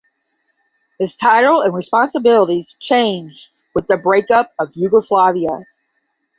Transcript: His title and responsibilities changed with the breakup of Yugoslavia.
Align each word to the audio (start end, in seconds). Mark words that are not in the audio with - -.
His 0.97 1.15
title 1.15 1.61
and 1.61 1.75
responsibilities 1.75 2.75
changed 2.79 3.49
with 3.75 3.85
the 3.85 3.97
breakup 3.97 4.51
of 4.57 4.75
Yugoslavia. 4.75 5.67